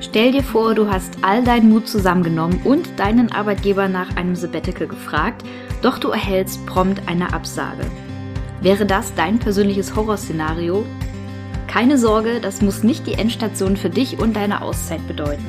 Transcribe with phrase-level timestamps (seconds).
[0.00, 4.86] Stell dir vor, du hast all deinen Mut zusammengenommen und deinen Arbeitgeber nach einem Sabbatical
[4.86, 5.42] gefragt,
[5.82, 7.84] doch du erhältst prompt eine Absage.
[8.60, 10.84] Wäre das dein persönliches Horrorszenario?
[11.66, 15.46] Keine Sorge, das muss nicht die Endstation für dich und deine Auszeit bedeuten.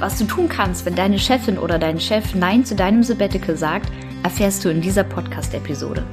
[0.00, 3.90] Was du tun kannst, wenn deine Chefin oder dein Chef Nein zu deinem Sabbatical sagt,
[4.24, 6.04] erfährst du in dieser Podcast-Episode.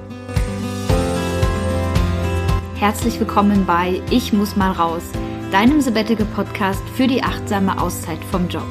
[2.75, 5.03] Herzlich willkommen bei Ich muss mal raus–
[5.55, 8.67] deinem Sabbatical Podcast für die achtsame Auszeit vom Job.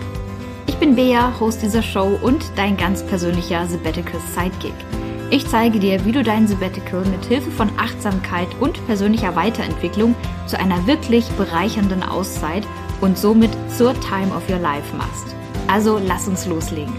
[0.67, 4.75] Ich bin Bea, Host dieser Show und dein ganz persönlicher Sabbatical Sidekick.
[5.31, 10.15] Ich zeige dir, wie du dein Sabbatical mit Hilfe von Achtsamkeit und persönlicher Weiterentwicklung
[10.47, 12.67] zu einer wirklich bereichernden Auszeit
[13.01, 15.35] und somit zur Time of Your Life machst.
[15.69, 16.93] Also lass uns loslegen.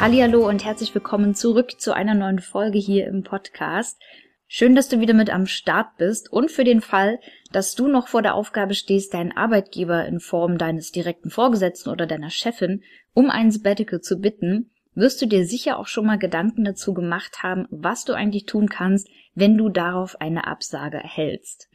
[0.00, 4.00] Hallo und herzlich willkommen zurück zu einer neuen Folge hier im Podcast.
[4.46, 7.18] Schön, dass du wieder mit am Start bist und für den Fall,
[7.50, 12.06] dass du noch vor der Aufgabe stehst, deinen Arbeitgeber in Form deines direkten Vorgesetzten oder
[12.06, 16.62] deiner Chefin um ein Sabbatical zu bitten, wirst du dir sicher auch schon mal Gedanken
[16.62, 21.68] dazu gemacht haben, was du eigentlich tun kannst, wenn du darauf eine Absage erhältst.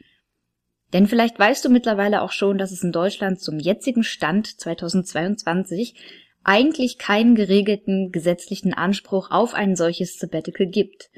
[0.94, 5.94] Denn vielleicht weißt du mittlerweile auch schon, dass es in Deutschland zum jetzigen Stand 2022
[6.44, 11.10] eigentlich keinen geregelten gesetzlichen Anspruch auf ein solches Sabbatical gibt.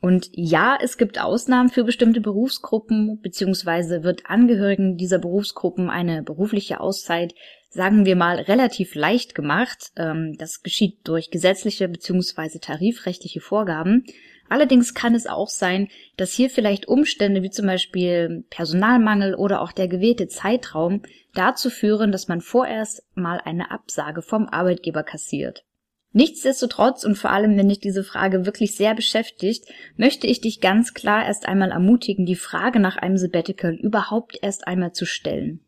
[0.00, 6.80] Und ja, es gibt Ausnahmen für bestimmte Berufsgruppen, beziehungsweise wird Angehörigen dieser Berufsgruppen eine berufliche
[6.80, 7.34] Auszeit,
[7.72, 9.92] sagen wir mal, relativ leicht gemacht.
[9.96, 14.04] Ähm, das geschieht durch gesetzliche beziehungsweise tarifrechtliche Vorgaben.
[14.48, 19.72] Allerdings kann es auch sein, dass hier vielleicht Umstände wie zum Beispiel Personalmangel oder auch
[19.72, 21.02] der gewählte Zeitraum
[21.34, 25.64] dazu führen, dass man vorerst mal eine Absage vom Arbeitgeber kassiert.
[26.12, 29.64] Nichtsdestotrotz und vor allem, wenn dich diese Frage wirklich sehr beschäftigt,
[29.96, 34.66] möchte ich dich ganz klar erst einmal ermutigen, die Frage nach einem Sabbatical überhaupt erst
[34.66, 35.60] einmal zu stellen.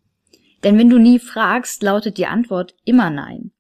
[0.65, 3.53] Denn wenn du nie fragst, lautet die Antwort immer nein.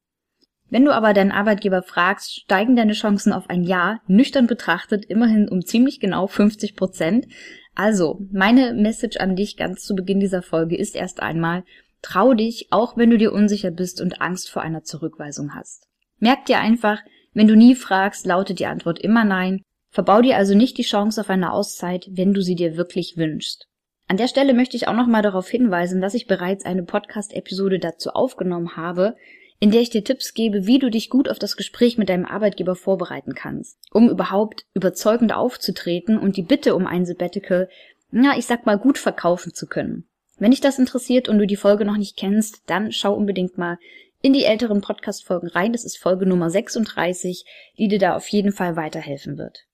[0.71, 5.49] Wenn du aber deinen Arbeitgeber fragst, steigen deine Chancen auf ein Ja, nüchtern betrachtet, immerhin
[5.49, 7.27] um ziemlich genau 50 Prozent.
[7.75, 11.65] Also, meine Message an dich ganz zu Beginn dieser Folge ist erst einmal,
[12.03, 15.87] trau dich, auch wenn du dir unsicher bist und Angst vor einer Zurückweisung hast.
[16.19, 17.01] Merk dir einfach,
[17.35, 19.63] wenn du nie fragst, lautet die Antwort immer Nein.
[19.91, 23.69] Verbau dir also nicht die Chance auf eine Auszeit, wenn du sie dir wirklich wünschst.
[24.07, 28.11] An der Stelle möchte ich auch nochmal darauf hinweisen, dass ich bereits eine Podcast-Episode dazu
[28.11, 29.17] aufgenommen habe,
[29.61, 32.27] in der ich dir Tipps gebe, wie du dich gut auf das Gespräch mit deinem
[32.27, 37.69] Arbeitgeber vorbereiten kannst, um überhaupt überzeugend aufzutreten und die Bitte um ein Sabbatical,
[38.11, 40.07] na, ich sag mal, gut verkaufen zu können.
[40.39, 43.79] Wenn dich das interessiert und du die Folge noch nicht kennst, dann schau unbedingt mal
[44.21, 45.73] in die älteren Podcast-Folgen rein.
[45.73, 47.45] Das ist Folge Nummer 36,
[47.79, 49.65] die dir da auf jeden Fall weiterhelfen wird.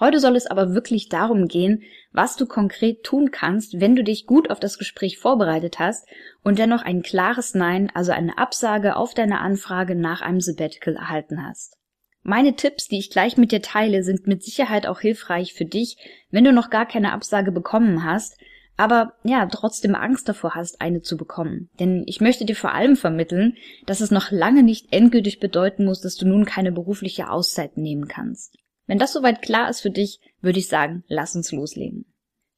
[0.00, 1.82] Heute soll es aber wirklich darum gehen,
[2.12, 6.06] was du konkret tun kannst, wenn du dich gut auf das Gespräch vorbereitet hast
[6.42, 11.44] und dennoch ein klares Nein, also eine Absage auf deine Anfrage nach einem Sabbatical erhalten
[11.44, 11.76] hast.
[12.22, 15.96] Meine Tipps, die ich gleich mit dir teile, sind mit Sicherheit auch hilfreich für dich,
[16.30, 18.38] wenn du noch gar keine Absage bekommen hast,
[18.76, 21.68] aber ja, trotzdem Angst davor hast, eine zu bekommen.
[21.80, 26.00] Denn ich möchte dir vor allem vermitteln, dass es noch lange nicht endgültig bedeuten muss,
[26.00, 28.56] dass du nun keine berufliche Auszeit nehmen kannst.
[28.88, 32.06] Wenn das soweit klar ist für dich, würde ich sagen, lass uns loslegen.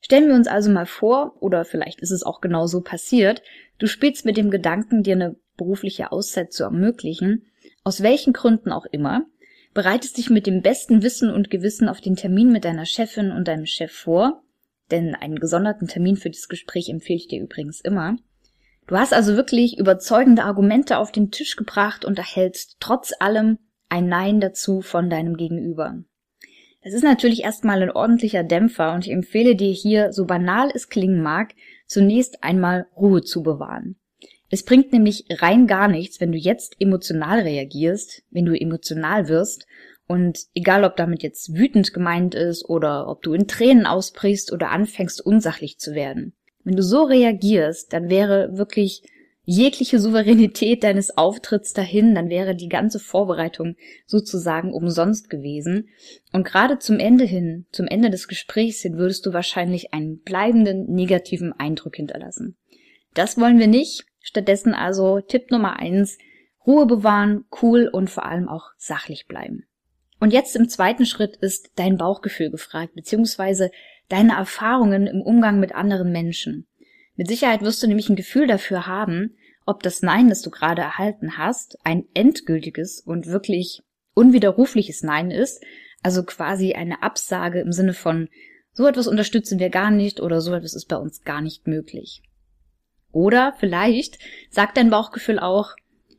[0.01, 3.43] Stellen wir uns also mal vor, oder vielleicht ist es auch genau so passiert,
[3.79, 7.47] du spielst mit dem Gedanken, dir eine berufliche Auszeit zu ermöglichen,
[7.85, 9.27] aus welchen Gründen auch immer,
[9.75, 13.49] bereitest dich mit dem besten Wissen und Gewissen auf den Termin mit deiner Chefin und
[13.49, 14.43] deinem Chef vor,
[14.93, 18.17] denn einen gesonderten Termin für dieses Gespräch empfehle ich dir übrigens immer.
[18.87, 23.59] Du hast also wirklich überzeugende Argumente auf den Tisch gebracht und erhältst trotz allem
[23.89, 26.03] ein Nein dazu von deinem Gegenüber.
[26.83, 30.89] Es ist natürlich erstmal ein ordentlicher Dämpfer und ich empfehle dir hier, so banal es
[30.89, 31.55] klingen mag,
[31.87, 33.97] zunächst einmal Ruhe zu bewahren.
[34.49, 39.67] Es bringt nämlich rein gar nichts, wenn du jetzt emotional reagierst, wenn du emotional wirst
[40.07, 44.71] und egal ob damit jetzt wütend gemeint ist oder ob du in Tränen ausbrichst oder
[44.71, 46.33] anfängst unsachlich zu werden.
[46.65, 49.03] Wenn du so reagierst, dann wäre wirklich
[49.51, 53.75] jegliche Souveränität deines Auftritts dahin, dann wäre die ganze Vorbereitung
[54.07, 55.89] sozusagen umsonst gewesen.
[56.33, 60.87] Und gerade zum Ende hin, zum Ende des Gesprächs hin, würdest du wahrscheinlich einen bleibenden
[60.95, 62.57] negativen Eindruck hinterlassen.
[63.15, 64.05] Das wollen wir nicht.
[64.21, 66.19] Stattdessen also Tipp Nummer eins,
[66.65, 69.65] Ruhe bewahren, cool und vor allem auch sachlich bleiben.
[70.21, 73.73] Und jetzt im zweiten Schritt ist dein Bauchgefühl gefragt, beziehungsweise
[74.09, 76.69] deine Erfahrungen im Umgang mit anderen Menschen.
[77.17, 79.35] Mit Sicherheit wirst du nämlich ein Gefühl dafür haben,
[79.67, 83.83] ob das Nein, das du gerade erhalten hast, ein endgültiges und wirklich
[84.15, 85.63] unwiderrufliches Nein ist,
[86.03, 88.29] Also quasi eine Absage im Sinne von,
[88.73, 92.23] so etwas unterstützen wir gar nicht oder so etwas ist bei uns gar nicht möglich.
[93.13, 94.19] Oder vielleicht
[94.51, 95.75] sagt dein Bauchgefühl auch,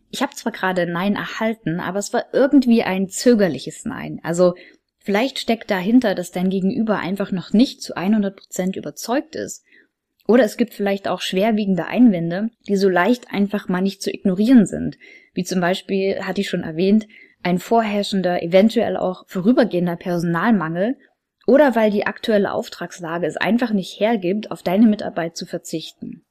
[0.10, 4.20] ich habe zwar gerade Nein erhalten, aber es war irgendwie ein zögerliches Nein.
[4.24, 4.56] Also
[5.00, 9.64] vielleicht steckt dahinter, dass dein Gegenüber einfach noch nicht zu 100 Prozent überzeugt ist.
[10.32, 14.66] Oder es gibt vielleicht auch schwerwiegende Einwände, die so leicht einfach mal nicht zu ignorieren
[14.66, 14.98] sind.
[15.34, 17.06] Wie zum Beispiel, hatte ich schon erwähnt,
[17.44, 20.96] ein vorherrschender, eventuell auch vorübergehender Personalmangel
[21.48, 26.24] oder weil die aktuelle Auftragslage es einfach nicht hergibt, auf deine Mitarbeit zu verzichten.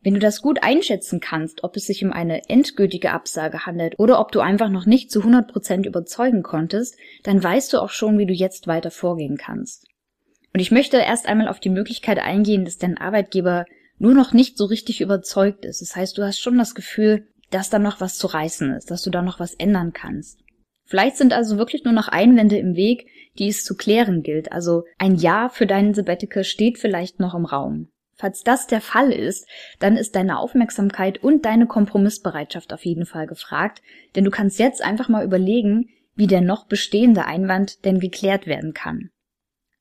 [0.00, 4.18] Wenn du das gut einschätzen kannst, ob es sich um eine endgültige Absage handelt oder
[4.18, 8.18] ob du einfach noch nicht zu 100 Prozent überzeugen konntest, dann weißt du auch schon,
[8.18, 9.85] wie du jetzt weiter vorgehen kannst.
[10.56, 13.66] Und ich möchte erst einmal auf die Möglichkeit eingehen, dass dein Arbeitgeber
[13.98, 15.82] nur noch nicht so richtig überzeugt ist.
[15.82, 19.02] Das heißt, du hast schon das Gefühl, dass da noch was zu reißen ist, dass
[19.02, 20.40] du da noch was ändern kannst.
[20.86, 23.06] Vielleicht sind also wirklich nur noch Einwände im Weg,
[23.38, 24.50] die es zu klären gilt.
[24.50, 27.90] Also ein Ja für deinen Sabbatical steht vielleicht noch im Raum.
[28.14, 29.46] Falls das der Fall ist,
[29.78, 33.82] dann ist deine Aufmerksamkeit und deine Kompromissbereitschaft auf jeden Fall gefragt,
[34.14, 38.72] denn du kannst jetzt einfach mal überlegen, wie der noch bestehende Einwand denn geklärt werden
[38.72, 39.10] kann.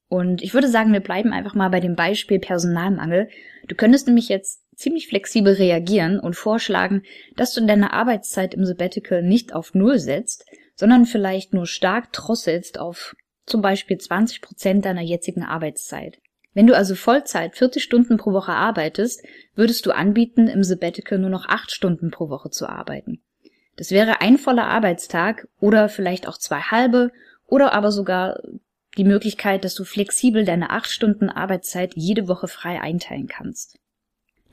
[0.08, 3.30] Und ich würde sagen, wir bleiben einfach mal bei dem Beispiel Personalmangel.
[3.68, 7.04] Du könntest nämlich jetzt ziemlich flexibel reagieren und vorschlagen,
[7.36, 12.12] dass du in deiner Arbeitszeit im Sabbatical nicht auf Null setzt, sondern vielleicht nur stark
[12.12, 13.16] drosselst auf
[13.46, 16.20] zum Beispiel 20 Prozent deiner jetzigen Arbeitszeit.
[16.54, 19.24] Wenn du also Vollzeit 40 Stunden pro Woche arbeitest,
[19.56, 23.22] würdest du anbieten, im Sabbatical nur noch 8 Stunden pro Woche zu arbeiten.
[23.76, 27.12] Das wäre ein voller Arbeitstag oder vielleicht auch zwei halbe
[27.46, 28.40] oder aber sogar
[28.98, 33.78] die Möglichkeit, dass du flexibel deine 8 Stunden Arbeitszeit jede Woche frei einteilen kannst.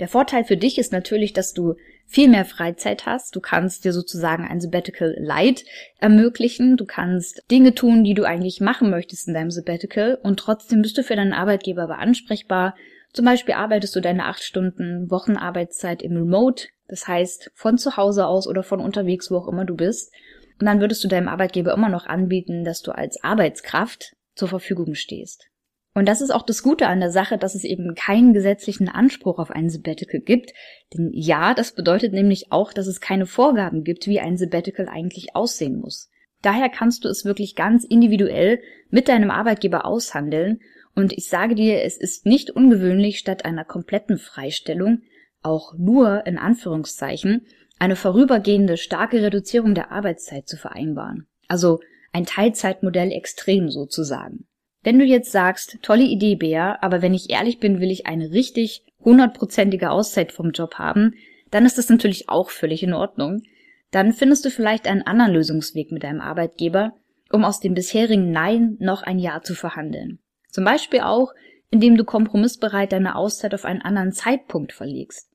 [0.01, 3.37] Der Vorteil für dich ist natürlich, dass du viel mehr Freizeit hast.
[3.37, 5.65] Du kannst dir sozusagen ein Sabbatical Light
[5.99, 6.77] ermöglichen.
[6.77, 10.99] Du kannst Dinge tun, die du eigentlich machen möchtest in deinem Sabbatical und trotzdem bist
[10.99, 12.75] du für deinen Arbeitgeber aber ansprechbar.
[13.13, 18.27] Zum Beispiel arbeitest du deine acht Stunden Wochenarbeitszeit im Remote, das heißt von zu Hause
[18.27, 20.13] aus oder von unterwegs, wo auch immer du bist.
[20.59, 24.97] Und dann würdest du deinem Arbeitgeber immer noch anbieten, dass du als Arbeitskraft zur Verfügung
[24.97, 25.49] stehst.
[25.95, 29.39] Und das ist auch das Gute an der Sache, dass es eben keinen gesetzlichen Anspruch
[29.39, 30.53] auf ein Sabbatical gibt.
[30.93, 35.37] Denn ja, das bedeutet nämlich auch, dass es keine Vorgaben gibt, wie ein Sabbatical eigentlich
[35.37, 36.11] aussehen muss.
[36.41, 38.61] Daher kannst du es wirklich ganz individuell
[38.91, 40.59] mit deinem Arbeitgeber aushandeln.
[40.97, 45.03] Und ich sage dir, es ist nicht ungewöhnlich, statt einer kompletten Freistellung
[45.41, 47.47] auch nur in Anführungszeichen
[47.79, 51.29] eine vorübergehende starke Reduzierung der Arbeitszeit zu vereinbaren.
[51.47, 51.79] Also
[52.13, 54.47] ein Teilzeitmodell extrem sozusagen.
[54.83, 58.33] Wenn du jetzt sagst, tolle Idee, Bea, aber wenn ich ehrlich bin, will ich eine
[58.33, 61.15] richtig hundertprozentige Auszeit vom Job haben,
[61.51, 63.43] dann ist das natürlich auch völlig in Ordnung.
[63.91, 66.95] Dann findest du vielleicht einen anderen Lösungsweg mit deinem Arbeitgeber,
[67.31, 70.19] um aus dem bisherigen Nein noch ein Ja zu verhandeln.
[70.49, 71.33] Zum Beispiel auch,
[71.71, 75.31] indem du kompromissbereit deine Auszeit auf einen anderen Zeitpunkt verlegst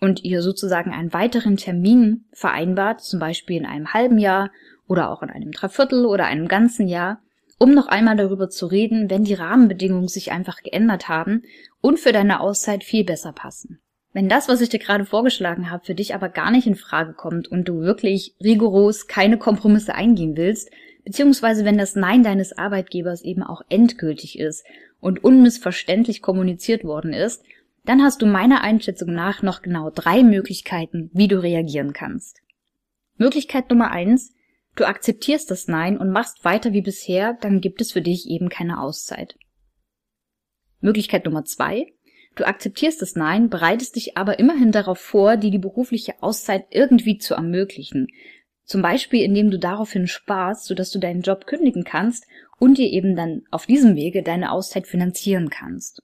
[0.00, 4.50] und ihr sozusagen einen weiteren Termin vereinbart, zum Beispiel in einem halben Jahr
[4.88, 7.20] oder auch in einem Dreiviertel oder einem ganzen Jahr,
[7.58, 11.42] um noch einmal darüber zu reden, wenn die Rahmenbedingungen sich einfach geändert haben
[11.80, 13.80] und für deine Auszeit viel besser passen.
[14.12, 17.12] Wenn das, was ich dir gerade vorgeschlagen habe, für dich aber gar nicht in Frage
[17.12, 20.70] kommt und du wirklich rigoros keine Kompromisse eingehen willst,
[21.04, 24.64] beziehungsweise wenn das Nein deines Arbeitgebers eben auch endgültig ist
[25.00, 27.44] und unmissverständlich kommuniziert worden ist,
[27.84, 32.40] dann hast du meiner Einschätzung nach noch genau drei Möglichkeiten, wie du reagieren kannst.
[33.16, 34.34] Möglichkeit Nummer eins,
[34.76, 38.48] du akzeptierst das Nein und machst weiter wie bisher, dann gibt es für dich eben
[38.48, 39.36] keine Auszeit.
[40.80, 41.92] Möglichkeit Nummer zwei.
[42.36, 47.16] Du akzeptierst das Nein, bereitest dich aber immerhin darauf vor, dir die berufliche Auszeit irgendwie
[47.16, 48.08] zu ermöglichen.
[48.64, 52.26] Zum Beispiel, indem du daraufhin sparst, sodass du deinen Job kündigen kannst
[52.58, 56.02] und dir eben dann auf diesem Wege deine Auszeit finanzieren kannst.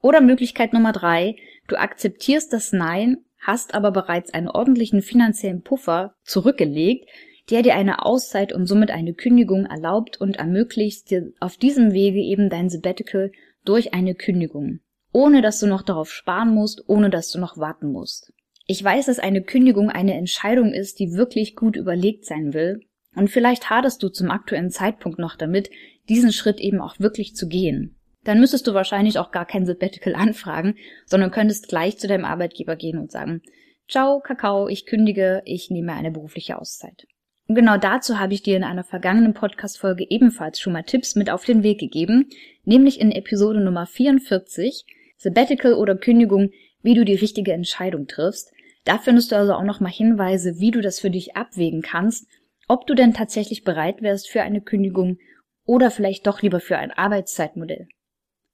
[0.00, 1.36] Oder Möglichkeit Nummer drei.
[1.66, 7.08] Du akzeptierst das Nein, hast aber bereits einen ordentlichen finanziellen Puffer zurückgelegt,
[7.50, 12.20] der dir eine Auszeit und somit eine Kündigung erlaubt und ermöglicht dir auf diesem Wege
[12.20, 13.30] eben dein Sabbatical
[13.64, 14.80] durch eine Kündigung,
[15.12, 18.32] ohne dass du noch darauf sparen musst, ohne dass du noch warten musst.
[18.66, 22.80] Ich weiß, dass eine Kündigung eine Entscheidung ist, die wirklich gut überlegt sein will,
[23.14, 25.70] und vielleicht haderst du zum aktuellen Zeitpunkt noch damit,
[26.08, 27.96] diesen Schritt eben auch wirklich zu gehen.
[28.24, 30.76] Dann müsstest du wahrscheinlich auch gar kein Sabbatical anfragen,
[31.06, 33.40] sondern könntest gleich zu deinem Arbeitgeber gehen und sagen,
[33.88, 37.06] Ciao, Kakao, ich kündige, ich nehme eine berufliche Auszeit.
[37.48, 41.44] Genau dazu habe ich dir in einer vergangenen Podcast-Folge ebenfalls schon mal Tipps mit auf
[41.44, 42.28] den Weg gegeben,
[42.64, 44.84] nämlich in Episode Nummer 44,
[45.16, 46.50] Sabbatical oder Kündigung,
[46.82, 48.52] wie du die richtige Entscheidung triffst.
[48.84, 52.26] Da findest du also auch nochmal Hinweise, wie du das für dich abwägen kannst,
[52.66, 55.18] ob du denn tatsächlich bereit wärst für eine Kündigung
[55.64, 57.86] oder vielleicht doch lieber für ein Arbeitszeitmodell.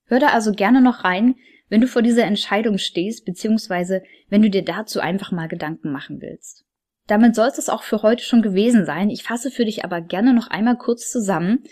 [0.05, 1.35] Hör da also gerne noch rein,
[1.67, 6.21] wenn du vor dieser Entscheidung stehst, beziehungsweise wenn du dir dazu einfach mal Gedanken machen
[6.21, 6.63] willst.
[7.07, 9.09] Damit soll es auch für heute schon gewesen sein.
[9.09, 11.63] Ich fasse für dich aber gerne noch einmal kurz zusammen,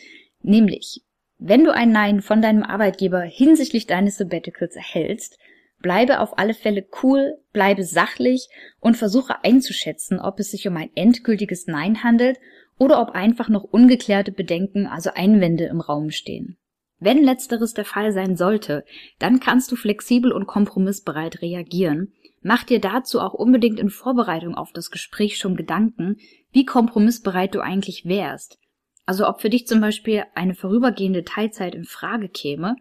[0.41, 1.03] nämlich,
[1.37, 5.39] wenn du ein Nein von deinem Arbeitgeber hinsichtlich deines Sabbaticals erhältst,
[5.81, 8.47] bleibe auf alle Fälle cool, bleibe sachlich
[8.79, 12.37] und versuche einzuschätzen, ob es sich um ein endgültiges Nein handelt
[12.77, 16.57] oder ob einfach noch ungeklärte Bedenken, also Einwände im Raum stehen.
[16.99, 18.85] Wenn letzteres der Fall sein sollte,
[19.17, 22.13] dann kannst du flexibel und kompromissbereit reagieren.
[22.41, 26.17] Mach dir dazu auch unbedingt in Vorbereitung auf das Gespräch schon Gedanken,
[26.51, 28.57] wie kompromissbereit du eigentlich wärst.
[29.05, 32.75] Also ob für dich zum Beispiel eine vorübergehende Teilzeit in Frage käme.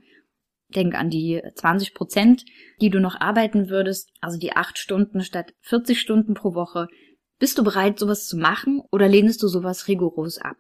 [0.69, 2.45] Denk an die 20 Prozent,
[2.81, 6.89] die du noch arbeiten würdest, also die acht Stunden statt 40 Stunden pro Woche.
[7.39, 10.57] Bist du bereit, sowas zu machen oder lehnst du sowas rigoros ab?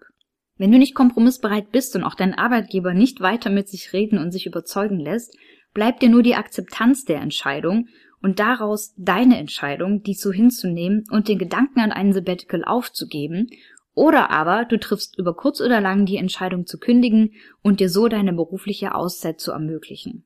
[0.56, 4.30] Wenn du nicht kompromissbereit bist und auch dein Arbeitgeber nicht weiter mit sich reden und
[4.30, 5.34] sich überzeugen lässt,
[5.72, 7.88] bleibt dir nur die Akzeptanz der Entscheidung
[8.22, 13.48] und daraus deine Entscheidung, dies so hinzunehmen und den Gedanken an einen Sabbatical aufzugeben,
[13.94, 18.08] oder aber du triffst über kurz oder lang die Entscheidung zu kündigen und dir so
[18.08, 20.24] deine berufliche Auszeit zu ermöglichen.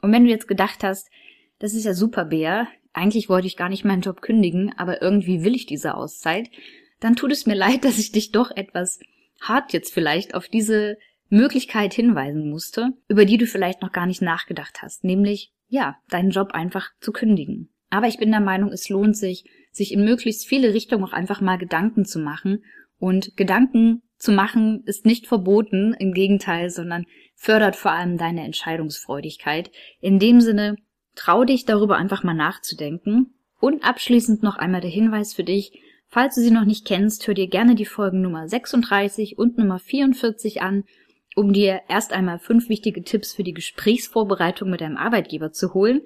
[0.00, 1.10] Und wenn du jetzt gedacht hast,
[1.58, 5.44] das ist ja super, Bär, eigentlich wollte ich gar nicht meinen Job kündigen, aber irgendwie
[5.44, 6.48] will ich diese Auszeit,
[7.00, 9.00] dann tut es mir leid, dass ich dich doch etwas
[9.40, 10.96] hart jetzt vielleicht auf diese
[11.28, 16.30] Möglichkeit hinweisen musste, über die du vielleicht noch gar nicht nachgedacht hast, nämlich, ja, deinen
[16.30, 17.70] Job einfach zu kündigen.
[17.88, 21.40] Aber ich bin der Meinung, es lohnt sich, sich in möglichst viele Richtungen auch einfach
[21.40, 22.62] mal Gedanken zu machen.
[22.98, 29.70] Und Gedanken zu machen ist nicht verboten, im Gegenteil, sondern fördert vor allem deine Entscheidungsfreudigkeit.
[30.00, 30.76] In dem Sinne,
[31.14, 33.34] trau dich darüber einfach mal nachzudenken.
[33.58, 35.72] Und abschließend noch einmal der Hinweis für dich,
[36.14, 39.78] Falls du sie noch nicht kennst, hör dir gerne die Folgen Nummer 36 und Nummer
[39.78, 40.84] 44 an,
[41.34, 46.02] um dir erst einmal fünf wichtige Tipps für die Gesprächsvorbereitung mit deinem Arbeitgeber zu holen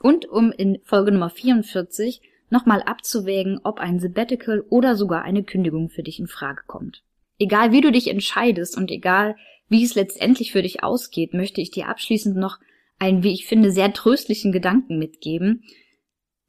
[0.00, 5.88] und um in Folge Nummer 44 nochmal abzuwägen, ob ein Sabbatical oder sogar eine Kündigung
[5.88, 7.02] für dich in Frage kommt.
[7.38, 9.36] Egal wie du dich entscheidest und egal
[9.68, 12.58] wie es letztendlich für dich ausgeht, möchte ich dir abschließend noch
[12.98, 15.62] einen, wie ich finde, sehr tröstlichen Gedanken mitgeben,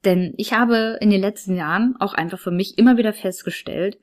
[0.04, 4.00] denn ich habe in den letzten Jahren auch einfach für mich immer wieder festgestellt,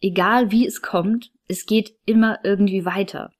[0.00, 3.32] egal wie es kommt, es geht immer irgendwie weiter.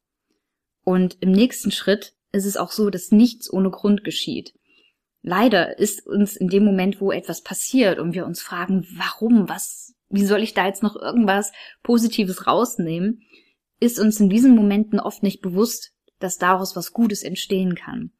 [0.84, 4.54] Und im nächsten Schritt ist es auch so, dass nichts ohne Grund geschieht.
[5.22, 9.94] Leider ist uns in dem Moment, wo etwas passiert und wir uns fragen, warum, was,
[10.08, 13.22] wie soll ich da jetzt noch irgendwas Positives rausnehmen,
[13.80, 18.12] ist uns in diesen Momenten oft nicht bewusst, dass daraus was Gutes entstehen kann.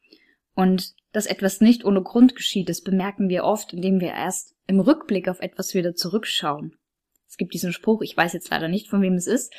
[0.55, 4.81] Und dass etwas nicht ohne Grund geschieht, das bemerken wir oft, indem wir erst im
[4.81, 6.76] Rückblick auf etwas wieder zurückschauen.
[7.29, 9.52] Es gibt diesen Spruch, ich weiß jetzt leider nicht, von wem es ist,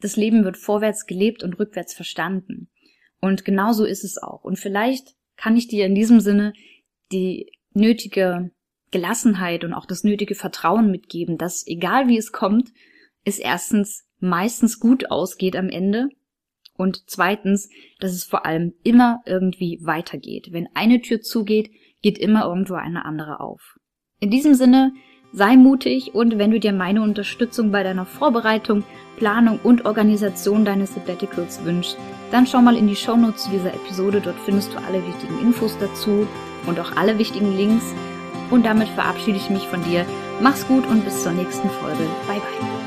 [0.00, 2.68] das Leben wird vorwärts gelebt und rückwärts verstanden.
[3.20, 4.44] Und genauso ist es auch.
[4.44, 6.52] Und vielleicht kann ich dir in diesem Sinne
[7.12, 8.50] die nötige
[8.90, 12.72] Gelassenheit und auch das nötige Vertrauen mitgeben, dass egal wie es kommt,
[13.24, 16.08] es erstens meistens gut ausgeht am Ende
[16.74, 17.68] und zweitens,
[18.00, 20.48] dass es vor allem immer irgendwie weitergeht.
[20.52, 21.70] Wenn eine Tür zugeht,
[22.02, 23.78] geht immer irgendwo eine andere auf.
[24.20, 24.92] In diesem Sinne,
[25.32, 28.84] sei mutig und wenn du dir meine Unterstützung bei deiner Vorbereitung,
[29.16, 31.96] Planung und Organisation deines Sabbaticals wünschst,
[32.30, 34.20] dann schau mal in die Shownotes zu dieser Episode.
[34.20, 36.26] Dort findest du alle wichtigen Infos dazu
[36.66, 37.84] und auch alle wichtigen Links.
[38.50, 40.04] Und damit verabschiede ich mich von dir.
[40.40, 42.04] Mach's gut und bis zur nächsten Folge.
[42.26, 42.86] Bye bye.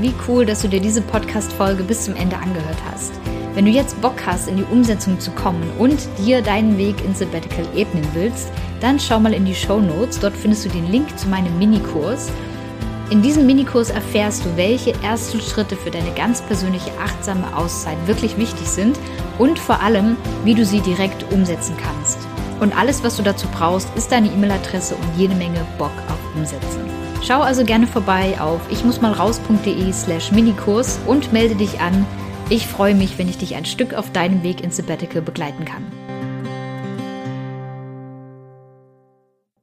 [0.00, 3.12] Wie cool, dass du dir diese Podcast-Folge bis zum Ende angehört hast.
[3.54, 7.18] Wenn du jetzt Bock hast, in die Umsetzung zu kommen und dir deinen Weg ins
[7.18, 8.50] Sabbatical ebnen willst,
[8.80, 10.18] dann schau mal in die Show Notes.
[10.18, 12.30] Dort findest du den Link zu meinem Minikurs.
[13.10, 18.36] In diesem Minikurs erfährst du, welche ersten Schritte für deine ganz persönliche achtsame Auszeit wirklich
[18.38, 18.98] wichtig sind
[19.38, 22.18] und vor allem, wie du sie direkt umsetzen kannst.
[22.60, 26.82] Und alles, was du dazu brauchst, ist deine E-Mail-Adresse und jede Menge Bock auf Umsetzen.
[27.22, 32.06] Schau also gerne vorbei auf ichmussmalraus.de slash Minikurs und melde dich an.
[32.48, 35.84] Ich freue mich, wenn ich dich ein Stück auf deinem Weg ins Sabbatical begleiten kann.